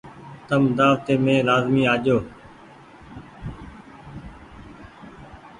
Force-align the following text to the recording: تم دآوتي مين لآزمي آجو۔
تم 0.47 0.63
دآوتي 0.77 1.13
مين 1.23 1.39
لآزمي 1.47 1.83
آجو۔ 1.93 2.17